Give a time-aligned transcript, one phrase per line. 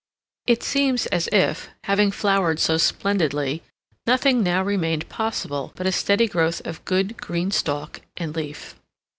[0.47, 3.61] It seems as if, having flowered so splendidly,
[4.07, 8.73] nothing now remained possible but a steady growth of good, green stalk and leaf.